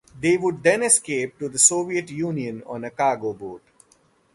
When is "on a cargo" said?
2.65-3.33